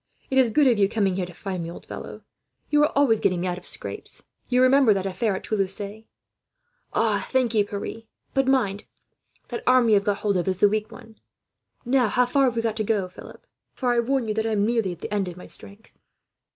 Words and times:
"It 0.31 0.39
is 0.39 0.49
good 0.49 0.65
of 0.65 0.79
you 0.79 0.89
coming 0.89 1.15
here 1.15 1.27
to 1.27 1.33
find 1.35 1.61
me, 1.61 1.69
old 1.69 1.85
fellow. 1.85 2.23
You 2.71 2.81
are 2.81 2.91
always 2.95 3.19
getting 3.19 3.41
me 3.41 3.45
out 3.45 3.59
of 3.59 3.67
scrapes. 3.67 4.23
You 4.49 4.63
remember 4.63 4.95
that 4.95 5.05
affair 5.05 5.35
at 5.35 5.43
Toulouse. 5.43 5.79
"Thank 6.91 7.53
you, 7.53 7.63
Pierre, 7.65 8.01
but 8.33 8.47
mind, 8.47 8.85
that 9.49 9.61
arm 9.67 9.89
you 9.89 9.93
have 9.93 10.03
got 10.03 10.17
hold 10.17 10.37
of 10.37 10.47
is 10.47 10.57
the 10.57 10.67
weak 10.69 10.91
one. 10.91 11.19
"Now, 11.85 12.07
how 12.07 12.25
far 12.25 12.45
have 12.45 12.55
we 12.55 12.63
got 12.63 12.77
to 12.77 12.83
go, 12.83 13.09
Philip? 13.09 13.45
For 13.73 13.93
I 13.93 13.99
warn 13.99 14.27
you, 14.27 14.33
I 14.43 14.47
am 14.47 14.65
nearly 14.65 14.91
at 14.91 15.01
the 15.01 15.13
end 15.13 15.27
of 15.27 15.37
my 15.37 15.45
strength." 15.45 15.91